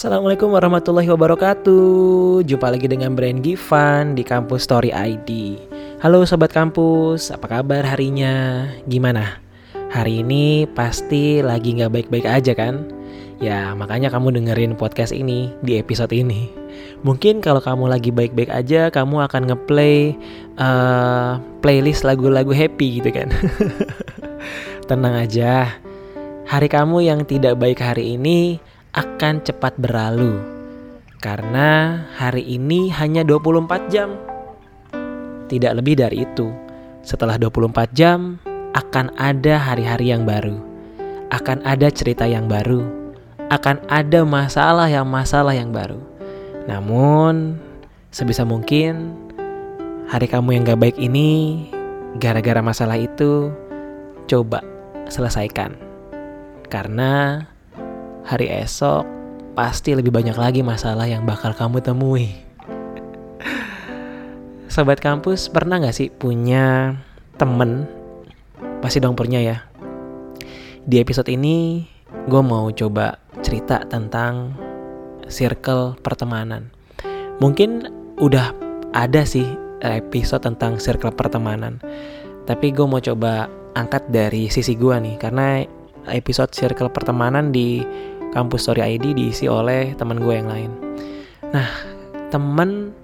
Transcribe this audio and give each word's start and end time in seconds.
Assalamualaikum 0.00 0.56
warahmatullahi 0.56 1.12
wabarakatuh 1.12 2.40
Jumpa 2.48 2.72
lagi 2.72 2.88
dengan 2.88 3.12
Brand 3.12 3.44
Givan 3.44 4.16
di 4.16 4.24
Kampus 4.24 4.64
Story 4.64 4.88
ID 4.88 5.60
Halo 6.00 6.24
Sobat 6.24 6.56
Kampus, 6.56 7.28
apa 7.28 7.60
kabar 7.60 7.84
harinya? 7.84 8.64
Gimana? 8.88 9.44
Hari 9.92 10.24
ini 10.24 10.64
pasti 10.72 11.44
lagi 11.44 11.76
gak 11.76 11.92
baik-baik 11.92 12.24
aja 12.24 12.56
kan? 12.56 12.88
Ya 13.44 13.76
makanya 13.76 14.08
kamu 14.08 14.40
dengerin 14.40 14.72
podcast 14.72 15.12
ini 15.12 15.52
di 15.60 15.76
episode 15.76 16.16
ini 16.16 16.48
Mungkin 17.04 17.44
kalau 17.44 17.60
kamu 17.60 17.92
lagi 17.92 18.08
baik-baik 18.08 18.48
aja 18.48 18.88
Kamu 18.88 19.20
akan 19.28 19.52
ngeplay 19.52 20.16
uh, 20.56 21.36
playlist 21.60 22.08
lagu-lagu 22.08 22.56
happy 22.56 23.04
gitu 23.04 23.12
kan 23.12 23.28
Tenang 24.88 25.28
aja 25.28 25.76
Hari 26.48 26.72
kamu 26.72 27.04
yang 27.04 27.28
tidak 27.28 27.60
baik 27.60 27.84
hari 27.84 28.16
ini 28.16 28.69
akan 28.90 29.46
cepat 29.46 29.78
berlalu 29.78 30.42
karena 31.20 32.00
hari 32.16 32.42
ini 32.42 32.88
hanya 32.96 33.20
24 33.22 33.92
jam. 33.92 34.16
Tidak 35.52 35.72
lebih 35.76 36.00
dari 36.00 36.24
itu. 36.24 36.48
Setelah 37.04 37.36
24 37.36 37.92
jam 37.92 38.40
akan 38.72 39.12
ada 39.20 39.60
hari-hari 39.60 40.16
yang 40.16 40.24
baru. 40.24 40.56
Akan 41.28 41.60
ada 41.62 41.92
cerita 41.92 42.24
yang 42.24 42.48
baru. 42.48 42.80
Akan 43.52 43.82
ada 43.92 44.24
masalah 44.24 44.88
yang 44.88 45.04
masalah 45.04 45.52
yang 45.52 45.76
baru. 45.76 46.00
Namun 46.64 47.60
sebisa 48.08 48.48
mungkin 48.48 49.12
hari 50.08 50.24
kamu 50.24 50.56
yang 50.56 50.62
gak 50.64 50.80
baik 50.80 50.96
ini 50.96 51.68
gara-gara 52.16 52.64
masalah 52.64 52.96
itu 52.96 53.52
coba 54.24 54.64
selesaikan. 55.12 55.76
Karena 56.70 57.44
hari 58.30 58.46
esok 58.46 59.02
pasti 59.58 59.90
lebih 59.90 60.14
banyak 60.14 60.38
lagi 60.38 60.62
masalah 60.62 61.02
yang 61.02 61.26
bakal 61.26 61.50
kamu 61.50 61.82
temui. 61.82 62.30
Sobat 64.70 65.02
kampus, 65.02 65.50
pernah 65.50 65.82
gak 65.82 65.98
sih 65.98 66.14
punya 66.14 66.94
temen? 67.34 67.90
Pasti 68.78 69.02
dong 69.02 69.18
punya 69.18 69.42
ya. 69.42 69.66
Di 70.86 71.02
episode 71.02 71.26
ini, 71.26 71.82
gue 72.30 72.38
mau 72.38 72.70
coba 72.70 73.18
cerita 73.42 73.82
tentang 73.90 74.54
circle 75.26 75.98
pertemanan. 75.98 76.70
Mungkin 77.42 77.90
udah 78.22 78.54
ada 78.94 79.26
sih 79.26 79.44
episode 79.82 80.46
tentang 80.46 80.78
circle 80.78 81.10
pertemanan. 81.18 81.82
Tapi 82.46 82.70
gue 82.70 82.86
mau 82.86 83.02
coba 83.02 83.50
angkat 83.74 84.06
dari 84.06 84.46
sisi 84.46 84.78
gue 84.78 84.94
nih, 84.94 85.18
karena 85.18 85.66
episode 86.08 86.54
circle 86.54 86.94
pertemanan 86.94 87.50
di 87.50 87.82
kampus 88.30 88.66
Story 88.66 88.96
ID 88.96 89.14
diisi 89.14 89.50
oleh 89.50 89.94
teman 89.98 90.22
gue 90.22 90.34
yang 90.34 90.48
lain. 90.48 90.70
Nah, 91.50 91.68
temen 92.30 92.94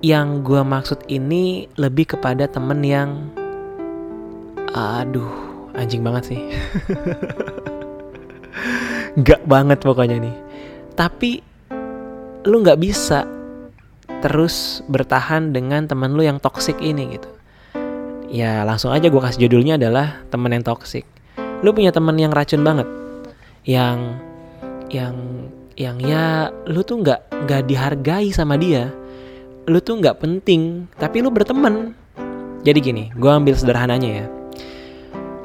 yang 0.00 0.44
gue 0.44 0.60
maksud 0.64 1.04
ini 1.08 1.68
lebih 1.76 2.16
kepada 2.16 2.48
temen 2.48 2.80
yang, 2.84 3.28
aduh, 4.72 5.28
anjing 5.76 6.00
banget 6.00 6.34
sih. 6.34 6.40
Gak 9.28 9.46
banget 9.46 9.78
pokoknya 9.84 10.18
nih. 10.18 10.36
Tapi 10.98 11.38
lu 12.44 12.60
gak 12.60 12.82
bisa 12.82 13.24
terus 14.20 14.82
bertahan 14.90 15.54
dengan 15.54 15.88
temen 15.88 16.12
lu 16.16 16.24
yang 16.24 16.40
toxic 16.40 16.76
ini 16.80 17.16
gitu. 17.16 17.28
Ya 18.32 18.66
langsung 18.66 18.90
aja 18.90 19.06
gue 19.06 19.22
kasih 19.22 19.46
judulnya 19.46 19.78
adalah 19.78 20.26
temen 20.32 20.50
yang 20.50 20.66
toxic. 20.66 21.06
Lu 21.62 21.70
punya 21.70 21.94
temen 21.94 22.18
yang 22.18 22.34
racun 22.34 22.66
banget 22.66 23.03
yang 23.64 24.20
yang 24.92 25.16
yang 25.74 25.96
ya 25.98 26.52
lu 26.68 26.84
tuh 26.84 27.00
nggak 27.00 27.20
nggak 27.48 27.62
dihargai 27.66 28.28
sama 28.30 28.60
dia. 28.60 28.92
Lu 29.64 29.80
tuh 29.80 29.98
nggak 29.98 30.20
penting 30.20 30.86
tapi 31.00 31.24
lu 31.24 31.32
berteman. 31.32 31.96
Jadi 32.64 32.78
gini 32.80 33.04
gue 33.16 33.30
ambil 33.32 33.56
sederhananya 33.56 34.10
ya. 34.24 34.26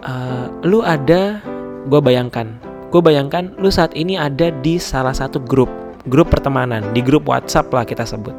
Uh, 0.03 0.45
lu 0.67 0.83
ada 0.83 1.39
gue 1.87 2.01
bayangkan. 2.03 2.59
Gue 2.91 2.99
bayangkan 2.99 3.55
lu 3.55 3.71
saat 3.71 3.95
ini 3.95 4.19
ada 4.19 4.51
di 4.51 4.75
salah 4.77 5.15
satu 5.15 5.39
grup 5.39 5.71
grup 6.07 6.31
pertemanan 6.31 6.91
di 6.91 6.99
grup 6.99 7.27
WhatsApp 7.27 7.71
lah 7.71 7.87
kita 7.87 8.03
sebut. 8.03 8.35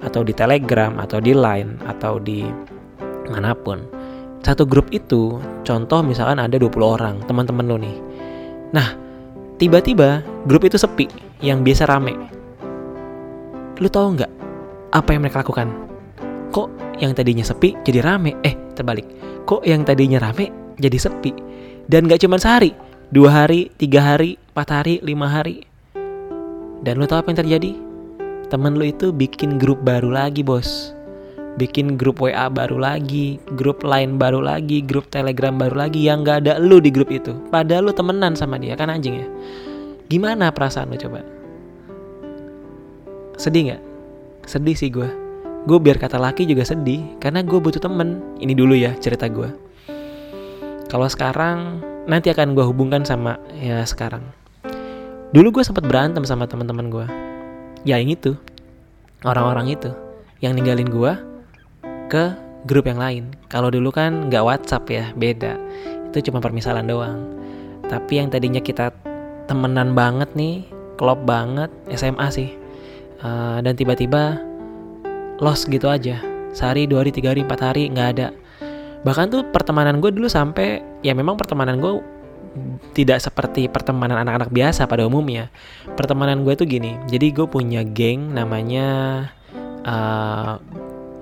Atau 0.00 0.24
di 0.24 0.32
Telegram 0.32 0.96
atau 1.00 1.20
di 1.20 1.36
Line 1.36 1.80
atau 1.84 2.16
di 2.16 2.44
mana 3.28 3.52
pun. 3.52 3.84
Satu 4.40 4.62
grup 4.62 4.88
itu 4.94 5.42
contoh 5.66 6.00
misalkan 6.06 6.38
ada 6.38 6.54
20 6.54 6.70
orang 6.78 7.18
teman-teman 7.26 7.66
lu 7.66 7.76
nih 7.82 7.96
Nah, 8.74 8.94
tiba-tiba 9.60 10.24
grup 10.48 10.66
itu 10.66 10.80
sepi, 10.80 11.06
yang 11.44 11.60
biasa 11.60 11.84
rame. 11.86 12.16
Lu 13.76 13.88
tahu 13.92 14.16
nggak 14.16 14.32
apa 14.96 15.08
yang 15.12 15.20
mereka 15.20 15.44
lakukan? 15.44 15.68
Kok 16.50 16.98
yang 17.02 17.12
tadinya 17.12 17.44
sepi 17.44 17.76
jadi 17.84 18.00
rame? 18.00 18.34
Eh, 18.40 18.56
terbalik. 18.72 19.04
Kok 19.44 19.62
yang 19.68 19.84
tadinya 19.84 20.16
rame 20.16 20.48
jadi 20.80 20.96
sepi? 20.96 21.32
Dan 21.86 22.08
nggak 22.08 22.24
cuma 22.24 22.40
sehari, 22.40 22.72
dua 23.12 23.44
hari, 23.44 23.68
tiga 23.76 24.02
hari, 24.02 24.40
empat 24.56 24.68
hari, 24.72 24.94
lima 25.04 25.28
hari. 25.28 25.62
Dan 26.80 26.98
lu 26.98 27.04
tahu 27.04 27.20
apa 27.20 27.30
yang 27.30 27.40
terjadi? 27.44 27.72
Temen 28.48 28.78
lu 28.78 28.88
itu 28.88 29.10
bikin 29.12 29.58
grup 29.58 29.82
baru 29.82 30.08
lagi, 30.08 30.40
bos 30.40 30.95
bikin 31.56 31.96
grup 31.96 32.20
WA 32.20 32.52
baru 32.52 32.76
lagi, 32.76 33.40
grup 33.56 33.80
lain 33.80 34.20
baru 34.20 34.44
lagi, 34.44 34.84
grup 34.84 35.08
Telegram 35.08 35.56
baru 35.56 35.88
lagi 35.88 36.04
yang 36.04 36.22
gak 36.22 36.44
ada 36.44 36.60
lu 36.60 36.78
di 36.78 36.92
grup 36.92 37.08
itu. 37.08 37.32
Padahal 37.48 37.88
lu 37.88 37.92
temenan 37.96 38.36
sama 38.36 38.60
dia 38.60 38.76
kan 38.76 38.92
anjing 38.92 39.24
ya. 39.24 39.28
Gimana 40.12 40.52
perasaan 40.52 40.92
lu 40.92 41.00
coba? 41.00 41.24
Sedih 43.40 43.74
gak? 43.74 43.82
Sedih 44.44 44.76
sih 44.76 44.92
gue. 44.92 45.08
Gue 45.66 45.78
biar 45.82 45.98
kata 45.98 46.20
laki 46.20 46.46
juga 46.46 46.62
sedih 46.62 47.18
karena 47.18 47.42
gue 47.42 47.58
butuh 47.58 47.82
temen. 47.82 48.22
Ini 48.38 48.52
dulu 48.54 48.76
ya 48.76 48.94
cerita 49.00 49.26
gue. 49.26 49.50
Kalau 50.86 51.08
sekarang 51.10 51.82
nanti 52.06 52.30
akan 52.30 52.54
gue 52.54 52.62
hubungkan 52.62 53.02
sama 53.02 53.40
ya 53.58 53.82
sekarang. 53.82 54.22
Dulu 55.34 55.58
gue 55.58 55.64
sempat 55.66 55.82
berantem 55.82 56.22
sama 56.22 56.46
teman-teman 56.46 56.86
gue. 56.86 57.06
Ya 57.82 57.98
yang 57.98 58.14
itu, 58.14 58.38
orang-orang 59.26 59.74
itu 59.74 59.90
yang 60.38 60.54
ninggalin 60.54 60.86
gue 60.86 61.35
ke 62.06 62.34
grup 62.66 62.90
yang 62.90 62.98
lain. 62.98 63.30
Kalau 63.46 63.70
dulu 63.70 63.94
kan 63.94 64.26
nggak 64.26 64.42
WhatsApp 64.42 64.84
ya, 64.90 65.04
beda. 65.14 65.54
Itu 66.10 66.30
cuma 66.30 66.42
permisalan 66.42 66.86
doang. 66.86 67.18
Tapi 67.86 68.18
yang 68.18 68.28
tadinya 68.28 68.58
kita 68.58 68.90
temenan 69.46 69.94
banget 69.94 70.34
nih, 70.34 70.66
klop 70.98 71.22
banget, 71.22 71.70
SMA 71.94 72.26
sih. 72.34 72.50
Uh, 73.22 73.62
dan 73.62 73.78
tiba-tiba 73.78 74.42
lost 75.38 75.70
gitu 75.70 75.86
aja. 75.86 76.18
Sehari, 76.50 76.88
dua 76.88 77.06
hari, 77.06 77.14
tiga 77.14 77.30
hari, 77.30 77.46
empat 77.46 77.60
hari 77.62 77.86
nggak 77.92 78.08
ada. 78.18 78.28
Bahkan 79.06 79.26
tuh 79.30 79.42
pertemanan 79.54 80.02
gue 80.02 80.10
dulu 80.10 80.26
sampai 80.26 80.82
ya 81.06 81.14
memang 81.14 81.38
pertemanan 81.38 81.78
gue 81.78 82.02
tidak 82.96 83.20
seperti 83.20 83.68
pertemanan 83.68 84.24
anak-anak 84.24 84.50
biasa 84.50 84.88
pada 84.88 85.04
umumnya. 85.06 85.52
Pertemanan 85.94 86.42
gue 86.42 86.56
tuh 86.56 86.66
gini, 86.66 86.96
jadi 87.06 87.30
gue 87.30 87.46
punya 87.46 87.84
geng 87.84 88.32
namanya 88.32 88.88
uh, 89.84 90.56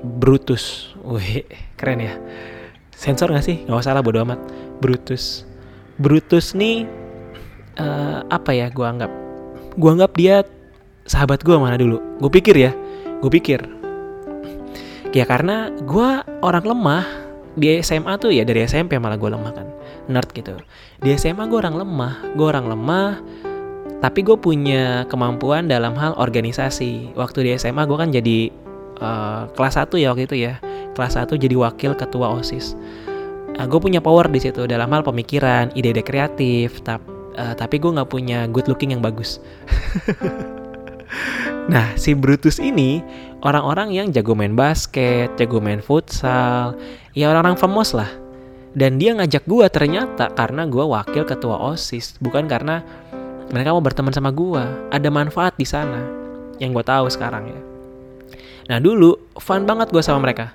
Brutus. 0.04 0.92
Wih, 1.00 1.48
keren 1.80 2.04
ya. 2.04 2.14
Sensor 2.92 3.32
gak 3.32 3.44
sih? 3.48 3.64
Gak 3.64 3.80
usah 3.80 3.96
lah 3.96 4.04
bodo 4.04 4.20
amat. 4.20 4.36
Brutus. 4.84 5.48
Brutus 5.96 6.52
nih 6.52 6.84
uh, 7.80 8.26
apa 8.28 8.52
ya 8.52 8.68
Gue 8.68 8.84
anggap? 8.84 9.08
Gue 9.80 9.90
anggap 9.90 10.12
dia 10.14 10.44
sahabat 11.08 11.40
gue 11.40 11.56
mana 11.56 11.80
dulu. 11.80 11.98
Gue 12.20 12.30
pikir 12.30 12.52
ya. 12.52 12.76
Gue 13.24 13.32
pikir. 13.32 13.64
Ya 15.16 15.24
karena 15.24 15.72
gue 15.72 16.08
orang 16.44 16.64
lemah. 16.68 17.04
Di 17.54 17.78
SMA 17.86 18.18
tuh 18.18 18.34
ya 18.34 18.42
dari 18.42 18.66
SMP 18.66 18.98
malah 19.00 19.16
gue 19.16 19.30
lemah 19.32 19.52
kan. 19.56 19.66
Nerd 20.10 20.28
gitu. 20.36 20.58
Di 21.00 21.16
SMA 21.16 21.48
gue 21.48 21.58
orang 21.58 21.80
lemah. 21.80 22.36
Gue 22.36 22.46
orang 22.52 22.68
lemah. 22.68 23.24
Tapi 24.04 24.20
gue 24.20 24.36
punya 24.36 25.08
kemampuan 25.08 25.64
dalam 25.64 25.96
hal 25.96 26.12
organisasi. 26.20 27.16
Waktu 27.16 27.38
di 27.48 27.50
SMA 27.56 27.88
gue 27.88 27.96
kan 27.96 28.12
jadi 28.12 28.63
uh, 29.04 29.52
kelas 29.52 29.76
1 29.76 30.00
ya 30.00 30.16
waktu 30.16 30.24
itu 30.24 30.36
ya. 30.48 30.56
Kelas 30.96 31.20
1 31.20 31.36
jadi 31.36 31.52
wakil 31.60 31.92
ketua 31.92 32.32
osis. 32.40 32.72
Uh, 33.60 33.68
gue 33.68 33.78
punya 33.78 34.00
power 34.00 34.26
di 34.32 34.40
situ 34.40 34.64
dalam 34.64 34.88
hal 34.90 35.04
pemikiran 35.04 35.68
ide-ide 35.76 36.00
kreatif 36.00 36.80
tap, 36.82 37.04
uh, 37.36 37.52
tapi 37.52 37.76
gue 37.76 37.92
nggak 37.92 38.08
punya 38.08 38.48
good 38.48 38.66
looking 38.66 38.96
yang 38.96 39.04
bagus. 39.04 39.38
Nah 41.64 41.96
si 41.96 42.12
Brutus 42.12 42.60
ini 42.60 43.00
orang-orang 43.40 43.96
yang 43.96 44.12
jago 44.12 44.36
main 44.36 44.52
basket 44.52 45.32
jago 45.40 45.64
main 45.64 45.80
futsal 45.80 46.76
ya 47.16 47.32
orang-orang 47.32 47.56
famous 47.56 47.96
lah. 47.96 48.10
Dan 48.74 48.98
dia 48.98 49.14
ngajak 49.14 49.46
gue 49.46 49.66
ternyata 49.70 50.34
karena 50.34 50.66
gue 50.66 50.82
wakil 50.82 51.22
ketua 51.22 51.56
osis 51.72 52.18
bukan 52.18 52.50
karena 52.50 52.82
mereka 53.54 53.70
mau 53.70 53.78
berteman 53.78 54.10
sama 54.10 54.34
gue 54.34 54.64
ada 54.90 55.08
manfaat 55.14 55.54
di 55.54 55.62
sana 55.62 56.02
yang 56.58 56.74
gue 56.74 56.82
tahu 56.82 57.06
sekarang 57.06 57.54
ya 57.54 57.73
Nah 58.70 58.78
dulu 58.80 59.16
fun 59.40 59.68
banget 59.68 59.92
gue 59.92 60.00
sama 60.00 60.24
mereka. 60.30 60.54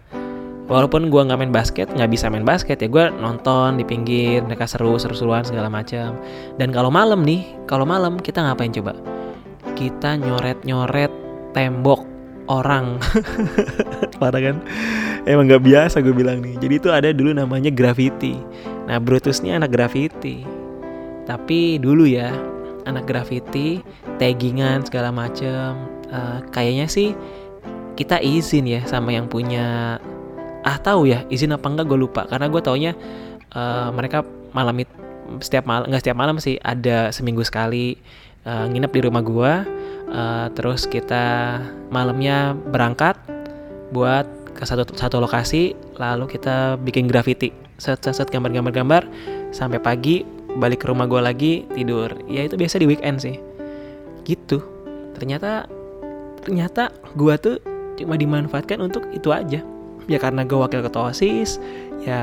Walaupun 0.70 1.10
gue 1.10 1.22
nggak 1.26 1.40
main 1.42 1.50
basket, 1.50 1.90
nggak 1.90 2.14
bisa 2.14 2.30
main 2.30 2.46
basket 2.46 2.78
ya 2.78 2.86
gue 2.86 3.10
nonton 3.18 3.82
di 3.82 3.82
pinggir, 3.82 4.46
mereka 4.46 4.70
seru 4.70 5.02
seru-seruan 5.02 5.42
segala 5.42 5.66
macam. 5.66 6.14
Dan 6.62 6.70
kalau 6.70 6.94
malam 6.94 7.26
nih, 7.26 7.42
kalau 7.66 7.90
malam 7.90 8.22
kita 8.22 8.46
ngapain 8.46 8.70
coba? 8.70 8.94
kita 9.80 10.20
nyoret-nyoret 10.20 11.08
tembok 11.56 12.04
orang 12.52 13.00
parah 14.20 14.52
kan 14.52 14.58
emang 15.24 15.48
nggak 15.48 15.64
biasa 15.64 16.04
gue 16.04 16.12
bilang 16.12 16.44
nih 16.44 16.60
jadi 16.60 16.74
itu 16.76 16.90
ada 16.92 17.10
dulu 17.16 17.32
namanya 17.32 17.72
graffiti 17.72 18.36
nah 18.92 19.00
Brutus 19.00 19.40
ini 19.40 19.56
anak 19.56 19.72
graffiti 19.72 20.44
tapi 21.24 21.80
dulu 21.80 22.04
ya 22.04 22.28
anak 22.84 23.08
graffiti 23.08 23.80
taggingan 24.20 24.84
segala 24.84 25.16
macem 25.16 25.80
uh, 26.12 26.44
kayaknya 26.52 26.92
sih 26.92 27.16
kita 28.00 28.24
izin 28.24 28.63
ya 28.63 28.81
sama 28.88 29.12
yang 29.12 29.28
punya 29.28 30.00
ah 30.63 30.78
tahu 30.80 31.12
ya 31.12 31.28
izin 31.28 31.51
apa 31.51 31.68
enggak 31.68 31.92
gue 31.92 32.00
lupa. 32.00 32.24
Karena 32.31 32.48
gue 32.48 32.62
taunya 32.63 32.96
uh, 33.51 33.92
mereka 33.92 34.24
malam 34.56 34.80
itu 34.80 34.94
setiap 35.44 35.68
malam 35.68 35.92
nggak 35.92 36.01
setiap 36.01 36.18
malam 36.18 36.42
sih 36.42 36.57
ada 36.63 37.12
seminggu 37.13 37.46
sekali 37.46 38.00
uh, 38.48 38.66
nginep 38.66 38.90
di 38.90 39.01
rumah 39.06 39.22
gue 39.22 39.54
uh, 40.10 40.48
terus 40.57 40.90
kita 40.90 41.60
malamnya 41.94 42.57
berangkat 42.57 43.13
buat 43.94 44.25
ke 44.57 44.66
satu 44.66 44.90
satu 44.98 45.22
lokasi 45.22 45.78
lalu 46.01 46.25
kita 46.25 46.81
bikin 46.81 47.06
graffiti 47.06 47.54
set 47.78 48.01
set 48.01 48.18
set 48.18 48.34
gambar 48.34 48.50
gambar 48.57 48.74
gambar 48.74 49.04
sampai 49.54 49.78
pagi 49.78 50.25
balik 50.57 50.81
ke 50.81 50.86
rumah 50.90 51.06
gue 51.06 51.22
lagi 51.22 51.54
tidur. 51.78 52.10
Ya 52.25 52.48
itu 52.48 52.57
biasa 52.57 52.81
di 52.81 52.88
weekend 52.90 53.22
sih. 53.22 53.38
Gitu. 54.25 54.63
Ternyata 55.13 55.69
ternyata 56.42 56.90
gue 57.13 57.36
tuh 57.38 57.57
cuma 58.00 58.16
dimanfaatkan 58.16 58.80
untuk 58.80 59.04
itu 59.12 59.30
aja. 59.36 59.60
Ya 60.10 60.18
karena 60.18 60.42
gue 60.42 60.57
wakil 60.57 60.81
ketua 60.81 61.13
osis 61.13 61.62
ya 62.01 62.22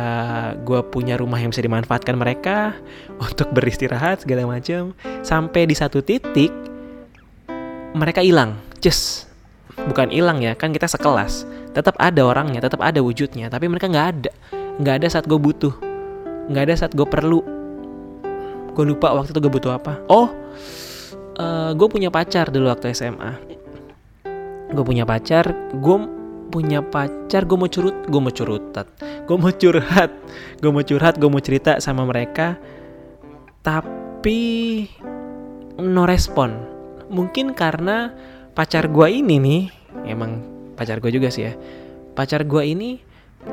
gue 0.57 0.81
punya 0.91 1.21
rumah 1.21 1.39
yang 1.39 1.53
bisa 1.53 1.63
dimanfaatkan 1.63 2.17
mereka 2.17 2.75
untuk 3.27 3.53
beristirahat 3.53 4.25
segala 4.25 4.49
macam 4.49 4.97
sampai 5.23 5.69
di 5.69 5.77
satu 5.77 6.01
titik 6.01 6.51
mereka 7.95 8.25
hilang. 8.25 8.59
Just 8.81 9.29
bukan 9.77 10.11
hilang 10.11 10.43
ya 10.43 10.57
kan 10.57 10.73
kita 10.75 10.89
sekelas. 10.91 11.47
Tetap 11.77 11.95
ada 12.01 12.25
orangnya 12.25 12.65
tetap 12.65 12.81
ada 12.81 12.99
wujudnya 13.05 13.53
tapi 13.53 13.69
mereka 13.69 13.87
nggak 13.87 14.09
ada. 14.19 14.33
Nggak 14.81 14.95
ada 15.05 15.07
saat 15.13 15.25
gue 15.29 15.39
butuh. 15.39 15.75
Nggak 16.51 16.63
ada 16.73 16.75
saat 16.75 16.93
gue 16.97 17.07
perlu. 17.07 17.41
Gue 18.77 18.85
lupa 18.85 19.15
waktu 19.15 19.33
itu 19.33 19.41
gue 19.41 19.53
butuh 19.53 19.73
apa. 19.79 20.01
Oh 20.11 20.29
uh, 21.39 21.45
eh, 21.45 21.71
gue 21.77 21.89
punya 21.89 22.09
pacar 22.09 22.49
dulu 22.51 22.73
waktu 22.73 22.93
SMA 22.93 23.46
gue 24.77 24.85
punya 24.85 25.09
pacar 25.09 25.73
gue 25.73 25.97
punya 26.53 26.79
pacar 26.85 27.43
gue 27.49 27.57
mau 27.59 27.67
curut 27.67 27.97
gue 28.07 28.21
mau 28.21 28.33
curutat. 28.33 28.87
Gue 29.27 29.37
mau 29.41 29.51
curhat 29.51 30.11
gue 30.61 30.71
mau 30.71 30.85
curhat 30.85 31.15
gue 31.17 31.29
mau 31.33 31.43
cerita 31.43 31.81
sama 31.81 32.05
mereka. 32.05 32.61
Tapi 33.65 34.41
no 35.81 36.05
respon. 36.07 36.55
Mungkin 37.09 37.57
karena 37.57 38.13
pacar 38.53 38.93
gue 38.93 39.09
ini 39.11 39.37
nih 39.41 39.63
emang 40.07 40.45
pacar 40.77 41.01
gue 41.01 41.11
juga 41.11 41.33
sih 41.33 41.51
ya. 41.51 41.53
Pacar 42.15 42.45
gue 42.45 42.63
ini 42.63 43.01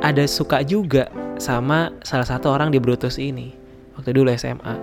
ada 0.01 0.25
suka 0.25 0.61
juga 0.65 1.09
sama 1.37 1.93
salah 2.05 2.25
satu 2.25 2.49
orang 2.49 2.73
di 2.73 2.81
Brutus 2.81 3.21
ini 3.21 3.53
waktu 3.93 4.09
dulu 4.15 4.33
SMA 4.33 4.75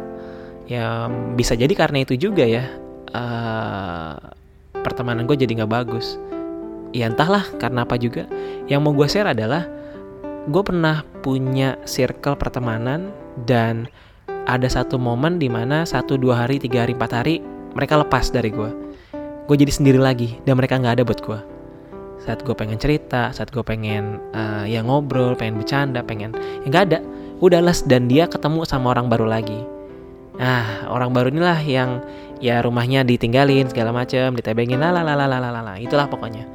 ya 0.71 1.11
bisa 1.35 1.59
jadi 1.59 1.71
karena 1.75 2.03
itu 2.07 2.15
juga 2.19 2.47
ya. 2.47 2.65
Uh, 3.11 4.40
pertemanan 4.83 5.29
gue 5.29 5.37
jadi 5.37 5.63
nggak 5.63 5.73
bagus. 5.73 6.21
Ya 6.91 7.07
entahlah 7.07 7.47
karena 7.63 7.87
apa 7.87 7.95
juga. 8.01 8.27
Yang 8.67 8.81
mau 8.83 8.93
gue 8.95 9.07
share 9.07 9.31
adalah 9.31 9.69
gue 10.49 10.63
pernah 10.65 11.05
punya 11.21 11.77
circle 11.85 12.35
pertemanan 12.35 13.13
dan 13.45 13.87
ada 14.49 14.67
satu 14.67 14.97
momen 14.97 15.37
di 15.37 15.53
mana 15.53 15.85
satu 15.85 16.17
dua 16.17 16.43
hari 16.43 16.57
tiga 16.57 16.83
hari 16.83 16.97
empat 16.97 17.13
hari 17.13 17.45
mereka 17.77 18.01
lepas 18.01 18.33
dari 18.33 18.49
gue 18.49 18.71
gue 19.47 19.57
jadi 19.59 19.71
sendiri 19.71 20.01
lagi 20.01 20.41
dan 20.49 20.57
mereka 20.57 20.81
nggak 20.81 20.95
ada 20.99 21.05
buat 21.05 21.21
gue 21.21 21.41
saat 22.25 22.41
gue 22.41 22.55
pengen 22.57 22.81
cerita 22.81 23.31
saat 23.37 23.53
gue 23.53 23.61
pengen 23.61 24.19
uh, 24.33 24.65
ya 24.65 24.81
ngobrol 24.81 25.37
pengen 25.37 25.61
bercanda 25.61 26.01
pengen 26.01 26.33
ya 26.65 26.67
nggak 26.69 26.85
ada. 26.93 27.01
Udah 27.41 27.65
les 27.65 27.81
dan 27.89 28.05
dia 28.05 28.29
ketemu 28.29 28.69
sama 28.69 28.93
orang 28.93 29.09
baru 29.09 29.25
lagi 29.25 29.65
nah 30.41 30.89
orang 30.89 31.13
baru 31.13 31.29
inilah 31.29 31.61
yang 31.61 32.01
ya 32.41 32.65
rumahnya 32.65 33.05
ditinggalin 33.05 33.69
segala 33.69 33.93
macem 33.93 34.33
ditebengin 34.33 34.81
lah 34.81 35.05
itulah 35.77 36.09
pokoknya. 36.09 36.49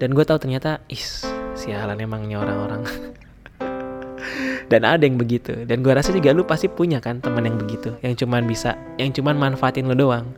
Dan 0.00 0.16
gue 0.16 0.24
tahu 0.26 0.40
ternyata 0.40 0.82
is 0.90 1.22
sialan 1.54 2.00
emangnya 2.00 2.40
orang-orang 2.40 2.88
dan 4.72 4.82
ada 4.86 5.02
yang 5.02 5.18
begitu. 5.18 5.66
Dan 5.66 5.82
gue 5.82 5.92
rasa 5.92 6.10
juga 6.10 6.30
lu 6.34 6.46
pasti 6.46 6.66
punya 6.70 6.98
kan 6.98 7.18
teman 7.18 7.46
yang 7.46 7.58
begitu 7.58 7.94
yang 8.00 8.14
cuman 8.14 8.46
bisa 8.46 8.78
yang 8.96 9.14
cuman 9.14 9.36
manfaatin 9.36 9.86
lu 9.90 9.94
doang. 9.94 10.30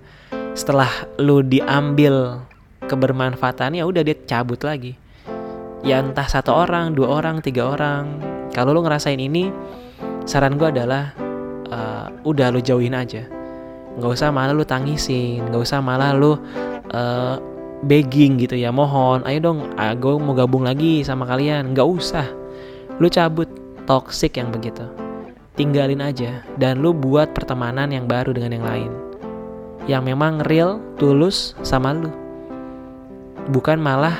Setelah 0.52 0.90
lu 1.16 1.40
diambil 1.40 2.44
kebermanfaatannya 2.88 3.80
ya 3.80 3.86
udah 3.86 4.02
dia 4.02 4.16
cabut 4.28 4.60
lagi. 4.64 4.98
Ya 5.82 6.02
entah 6.02 6.26
satu 6.26 6.52
orang 6.52 6.96
dua 6.96 7.22
orang 7.22 7.44
tiga 7.44 7.68
orang. 7.68 8.18
Kalau 8.52 8.76
lu 8.76 8.84
ngerasain 8.84 9.20
ini 9.20 9.48
saran 10.28 10.60
gue 10.60 10.68
adalah 10.68 11.16
udah 12.22 12.50
lu 12.54 12.60
jauhin 12.62 12.94
aja. 12.94 13.26
Nggak 13.98 14.10
usah 14.16 14.28
malah 14.32 14.56
lu 14.56 14.64
tangisin 14.64 15.44
nggak 15.52 15.62
usah 15.68 15.84
malah 15.84 16.16
lu 16.16 16.32
uh, 16.96 17.36
begging 17.84 18.40
gitu 18.40 18.56
ya 18.56 18.70
mohon 18.72 19.20
ayo 19.26 19.52
dong 19.52 19.74
aku 19.76 20.16
mau 20.16 20.32
gabung 20.32 20.64
lagi 20.64 21.04
sama 21.04 21.28
kalian. 21.28 21.76
Nggak 21.76 21.88
usah. 21.88 22.26
Lu 22.96 23.10
cabut 23.10 23.48
toxic 23.84 24.38
yang 24.38 24.48
begitu. 24.48 24.86
Tinggalin 25.52 26.00
aja 26.00 26.40
dan 26.56 26.80
lu 26.80 26.96
buat 26.96 27.36
pertemanan 27.36 27.92
yang 27.92 28.08
baru 28.08 28.32
dengan 28.32 28.56
yang 28.56 28.66
lain. 28.66 28.92
Yang 29.84 30.02
memang 30.14 30.40
real 30.48 30.80
tulus 30.96 31.52
sama 31.60 31.92
lu. 31.92 32.08
Bukan 33.50 33.82
malah 33.82 34.16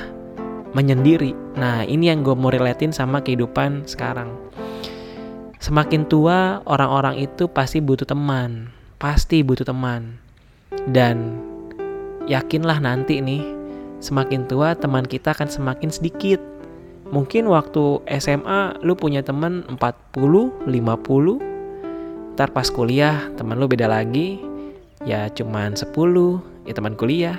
menyendiri. 0.77 1.33
Nah 1.57 1.87
ini 1.87 2.11
yang 2.13 2.21
gue 2.27 2.37
mau 2.37 2.53
relatein 2.53 2.93
sama 2.93 3.25
kehidupan 3.25 3.89
sekarang 3.89 4.52
semakin 5.63 6.11
tua 6.11 6.59
orang-orang 6.67 7.23
itu 7.23 7.47
pasti 7.47 7.79
butuh 7.79 8.05
teman 8.05 8.75
pasti 8.99 9.47
butuh 9.47 9.63
teman 9.63 10.19
dan 10.91 11.39
yakinlah 12.27 12.83
nanti 12.83 13.23
nih 13.23 13.63
semakin 14.03 14.51
tua 14.51 14.75
teman 14.75 15.07
kita 15.07 15.31
akan 15.31 15.47
semakin 15.47 15.91
sedikit. 15.95 16.43
Mungkin 17.13 17.47
waktu 17.47 18.03
SMA 18.19 18.83
lu 18.83 18.97
punya 18.99 19.23
teman 19.23 19.63
40, 19.69 20.67
50. 20.67 22.35
Ntar 22.35 22.49
pas 22.51 22.69
kuliah 22.73 23.31
teman 23.39 23.61
lu 23.61 23.69
beda 23.71 23.87
lagi. 23.87 24.43
Ya 25.07 25.29
cuman 25.31 25.77
10, 25.79 25.93
ya 26.67 26.73
teman 26.73 26.97
kuliah. 26.99 27.39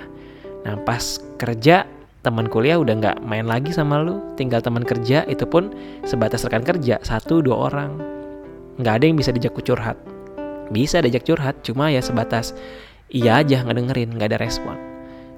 Nah 0.64 0.78
pas 0.88 1.20
kerja 1.42 1.90
teman 2.24 2.48
kuliah 2.48 2.80
udah 2.80 2.96
nggak 3.02 3.18
main 3.26 3.50
lagi 3.50 3.74
sama 3.74 4.00
lu. 4.00 4.22
Tinggal 4.38 4.62
teman 4.62 4.86
kerja 4.86 5.26
itu 5.26 5.44
pun 5.50 5.74
sebatas 6.06 6.46
rekan 6.46 6.64
kerja, 6.64 7.02
satu 7.02 7.42
dua 7.42 7.74
orang. 7.74 8.13
Nggak 8.82 8.94
ada 8.98 9.06
yang 9.06 9.18
bisa 9.18 9.30
dijak 9.30 9.54
curhat. 9.62 9.98
Bisa 10.74 11.04
diajak 11.04 11.28
curhat, 11.28 11.62
cuma 11.62 11.94
ya 11.94 12.02
sebatas 12.02 12.58
iya 13.14 13.44
aja 13.44 13.62
nggak 13.62 13.78
dengerin, 13.78 14.10
nggak 14.18 14.30
ada 14.34 14.40
respon. 14.42 14.74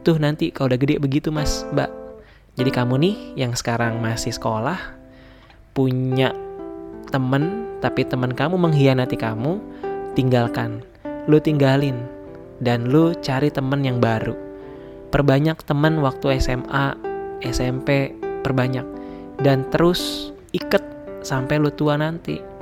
Tuh 0.08 0.16
nanti 0.22 0.54
kalau 0.54 0.72
udah 0.72 0.80
gede 0.80 0.96
begitu 1.02 1.34
mas, 1.34 1.68
mbak. 1.76 1.92
Jadi 2.56 2.72
kamu 2.72 2.96
nih 3.02 3.16
yang 3.36 3.52
sekarang 3.52 4.00
masih 4.00 4.32
sekolah, 4.32 4.80
punya 5.76 6.32
temen, 7.12 7.68
tapi 7.84 8.08
teman 8.08 8.32
kamu 8.32 8.56
mengkhianati 8.56 9.20
kamu, 9.20 9.60
tinggalkan. 10.16 10.80
Lu 11.28 11.42
tinggalin. 11.42 12.00
Dan 12.64 12.88
lu 12.88 13.12
cari 13.20 13.52
temen 13.52 13.84
yang 13.84 14.00
baru. 14.00 14.32
Perbanyak 15.12 15.60
temen 15.68 16.00
waktu 16.00 16.40
SMA, 16.40 16.96
SMP, 17.44 18.16
perbanyak. 18.48 18.88
Dan 19.44 19.68
terus 19.68 20.32
iket 20.56 20.86
sampai 21.20 21.60
lu 21.60 21.68
tua 21.76 22.00
nanti 22.00 22.55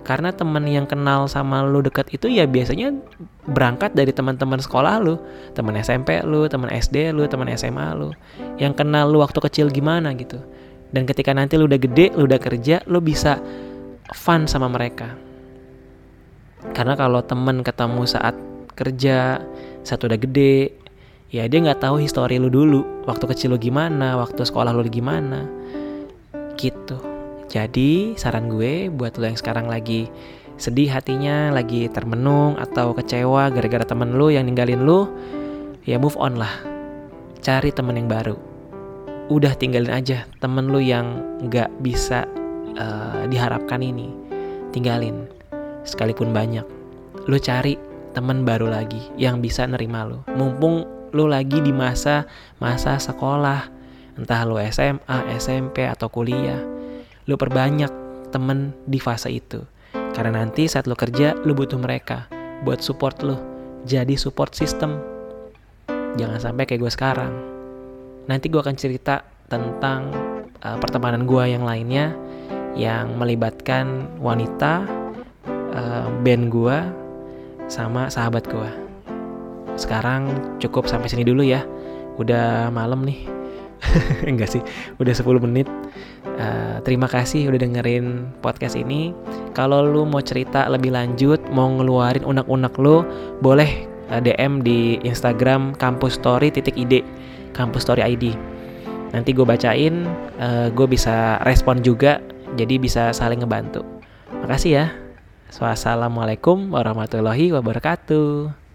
karena 0.00 0.32
teman 0.32 0.64
yang 0.64 0.88
kenal 0.88 1.28
sama 1.28 1.60
lu 1.60 1.84
dekat 1.84 2.08
itu 2.16 2.32
ya 2.32 2.48
biasanya 2.48 2.96
berangkat 3.44 3.92
dari 3.92 4.10
teman-teman 4.16 4.56
sekolah 4.56 4.96
lu. 4.96 5.20
Teman 5.52 5.76
SMP 5.76 6.24
lu 6.24 6.48
teman 6.48 6.72
SD 6.72 7.12
lu 7.12 7.28
teman 7.28 7.52
SMA 7.52 7.92
lu. 7.92 8.08
Yang 8.56 8.80
kenal 8.80 9.12
lu 9.12 9.20
waktu 9.20 9.38
kecil 9.44 9.68
gimana 9.68 10.16
gitu. 10.16 10.40
Dan 10.90 11.04
ketika 11.04 11.36
nanti 11.36 11.60
lu 11.60 11.68
udah 11.68 11.80
gede 11.80 12.16
lu 12.16 12.24
udah 12.24 12.40
kerja 12.40 12.80
lu 12.88 13.04
bisa 13.04 13.38
fun 14.16 14.48
sama 14.48 14.72
mereka. 14.72 15.12
Karena 16.72 16.96
kalau 16.96 17.20
temen 17.20 17.60
ketemu 17.60 18.02
saat 18.08 18.36
kerja 18.72 19.44
saat 19.84 20.00
udah 20.00 20.16
gede 20.16 20.80
ya 21.28 21.44
dia 21.44 21.60
nggak 21.60 21.84
tahu 21.84 22.00
histori 22.00 22.40
lu 22.40 22.48
dulu. 22.48 23.04
Waktu 23.04 23.36
kecil 23.36 23.52
lu 23.52 23.60
gimana 23.60 24.16
waktu 24.16 24.48
sekolah 24.48 24.72
lu 24.72 24.80
gimana. 24.88 25.44
Gitu 26.56 27.09
jadi 27.50 28.14
saran 28.14 28.46
gue 28.46 28.86
buat 28.94 29.18
lo 29.18 29.26
yang 29.26 29.34
sekarang 29.34 29.66
lagi 29.66 30.06
sedih 30.54 30.86
hatinya, 30.94 31.50
lagi 31.50 31.90
termenung 31.90 32.54
atau 32.62 32.94
kecewa 32.94 33.50
gara-gara 33.50 33.82
temen 33.82 34.14
lo 34.14 34.30
yang 34.30 34.46
ninggalin 34.46 34.86
lo, 34.86 35.10
ya 35.82 35.98
move 35.98 36.14
on 36.14 36.38
lah. 36.38 36.52
Cari 37.42 37.74
temen 37.74 37.98
yang 37.98 38.06
baru. 38.06 38.38
Udah 39.32 39.58
tinggalin 39.58 39.90
aja 39.90 40.30
temen 40.38 40.70
lo 40.70 40.78
yang 40.78 41.18
gak 41.50 41.74
bisa 41.82 42.28
uh, 42.78 43.26
diharapkan 43.26 43.82
ini. 43.82 44.14
Tinggalin. 44.70 45.26
Sekalipun 45.82 46.30
banyak. 46.30 46.62
Lo 47.26 47.36
cari 47.42 47.74
temen 48.14 48.46
baru 48.46 48.70
lagi 48.70 49.00
yang 49.18 49.42
bisa 49.42 49.66
nerima 49.66 50.06
lo. 50.06 50.22
Mumpung 50.38 50.86
lu 51.10 51.26
lagi 51.26 51.58
di 51.58 51.74
masa 51.74 52.30
masa 52.62 52.94
sekolah, 53.02 53.66
entah 54.14 54.46
lu 54.46 54.54
SMA, 54.70 55.18
SMP 55.34 55.88
atau 55.88 56.06
kuliah. 56.06 56.79
Lu 57.30 57.38
perbanyak 57.38 57.94
temen 58.34 58.74
di 58.90 58.98
fase 58.98 59.30
itu. 59.30 59.62
Karena 59.94 60.42
nanti 60.42 60.66
saat 60.66 60.90
lu 60.90 60.98
kerja, 60.98 61.38
lu 61.46 61.54
butuh 61.54 61.78
mereka 61.78 62.26
buat 62.66 62.82
support 62.82 63.22
lu. 63.22 63.38
Jadi 63.86 64.18
support 64.18 64.58
system. 64.58 64.98
Jangan 66.18 66.42
sampai 66.42 66.66
kayak 66.66 66.82
gue 66.82 66.90
sekarang. 66.90 67.32
Nanti 68.26 68.50
gue 68.50 68.58
akan 68.58 68.74
cerita 68.74 69.22
tentang 69.46 70.10
uh, 70.66 70.74
pertemanan 70.82 71.22
gue 71.22 71.44
yang 71.46 71.62
lainnya 71.62 72.18
yang 72.74 73.14
melibatkan 73.14 74.10
wanita, 74.18 74.86
uh, 75.74 76.10
band 76.26 76.50
gue, 76.50 76.78
sama 77.70 78.10
sahabat 78.10 78.50
gue. 78.50 78.70
Sekarang 79.78 80.34
cukup 80.58 80.90
sampai 80.90 81.06
sini 81.06 81.22
dulu 81.22 81.46
ya. 81.46 81.62
Udah 82.18 82.74
malam 82.74 83.06
nih. 83.06 83.39
Enggak 84.30 84.52
sih, 84.52 84.62
udah 85.00 85.12
10 85.12 85.44
menit. 85.44 85.66
Uh, 86.24 86.80
terima 86.84 87.08
kasih 87.08 87.48
udah 87.48 87.60
dengerin 87.60 88.28
podcast 88.44 88.76
ini. 88.76 89.16
Kalau 89.56 89.84
lu 89.84 90.04
mau 90.04 90.20
cerita 90.20 90.68
lebih 90.68 90.92
lanjut, 90.92 91.40
mau 91.52 91.68
ngeluarin 91.68 92.24
unek-unek 92.24 92.74
lu, 92.76 93.02
boleh 93.44 93.90
DM 94.18 94.66
di 94.66 94.98
Instagram 95.06 95.78
kampus 95.78 96.18
story 96.18 96.50
titik 96.50 96.74
ide 96.74 97.06
kampus 97.54 97.86
story 97.86 98.02
ID 98.02 98.34
nanti 99.14 99.30
gue 99.30 99.46
bacain 99.46 100.06
uh, 100.42 100.66
gue 100.74 100.86
bisa 100.90 101.38
respon 101.46 101.78
juga 101.78 102.18
jadi 102.58 102.78
bisa 102.82 103.14
saling 103.14 103.42
ngebantu 103.42 103.86
makasih 104.42 104.72
ya 104.82 104.86
wassalamualaikum 105.54 106.74
warahmatullahi 106.74 107.54
wabarakatuh 107.54 108.69